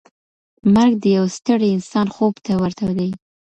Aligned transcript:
مرګ 0.73 0.93
د 1.03 1.05
یو 1.17 1.25
ستړي 1.37 1.67
انسان 1.71 2.07
خوب 2.15 2.33
ته 2.45 2.51
ورته 2.61 2.85
دی. 2.97 3.09